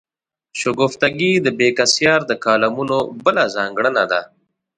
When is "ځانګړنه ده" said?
3.55-4.21